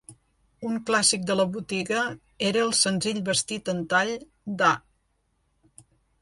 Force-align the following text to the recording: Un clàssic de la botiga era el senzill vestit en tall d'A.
Un 0.67 0.77
clàssic 0.85 1.27
de 1.31 1.35
la 1.35 1.45
botiga 1.57 1.99
era 2.47 2.63
el 2.69 2.73
senzill 2.79 3.21
vestit 3.29 3.71
en 3.75 3.83
tall 3.93 4.13
d'A. 4.63 4.73